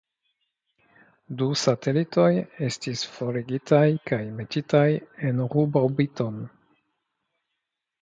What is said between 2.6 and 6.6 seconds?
estis forigitaj kaj metitaj en ruborbiton.